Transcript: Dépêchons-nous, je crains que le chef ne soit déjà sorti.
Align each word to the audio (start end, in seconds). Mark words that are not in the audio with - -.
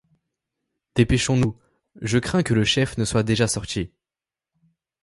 Dépêchons-nous, 0.95 1.55
je 2.01 2.17
crains 2.17 2.41
que 2.41 2.55
le 2.55 2.63
chef 2.63 2.97
ne 2.97 3.05
soit 3.05 3.21
déjà 3.21 3.47
sorti. 3.47 3.91